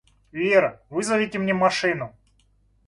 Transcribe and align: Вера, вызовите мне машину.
Вера, 0.31 0.81
вызовите 0.89 1.37
мне 1.37 1.53
машину. 1.53 2.11